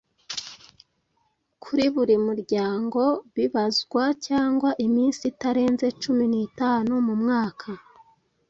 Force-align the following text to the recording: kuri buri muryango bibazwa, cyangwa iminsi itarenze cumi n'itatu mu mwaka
kuri 1.63 1.85
buri 1.93 2.15
muryango 2.27 3.01
bibazwa, 3.35 4.03
cyangwa 4.25 4.69
iminsi 4.85 5.21
itarenze 5.31 5.85
cumi 6.01 6.25
n'itatu 6.31 6.93
mu 7.07 7.15
mwaka 7.21 7.67